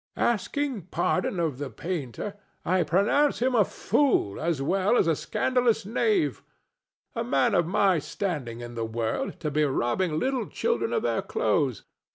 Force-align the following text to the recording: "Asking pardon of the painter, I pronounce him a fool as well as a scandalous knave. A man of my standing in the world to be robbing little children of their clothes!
"Asking 0.17 0.87
pardon 0.87 1.39
of 1.39 1.59
the 1.59 1.69
painter, 1.69 2.33
I 2.65 2.81
pronounce 2.81 3.37
him 3.37 3.53
a 3.53 3.63
fool 3.63 4.39
as 4.41 4.59
well 4.59 4.97
as 4.97 5.05
a 5.05 5.15
scandalous 5.15 5.85
knave. 5.85 6.41
A 7.13 7.23
man 7.23 7.53
of 7.53 7.67
my 7.67 7.99
standing 7.99 8.61
in 8.61 8.73
the 8.73 8.83
world 8.83 9.39
to 9.41 9.51
be 9.51 9.63
robbing 9.63 10.17
little 10.17 10.47
children 10.47 10.91
of 10.91 11.03
their 11.03 11.21
clothes! 11.21 11.83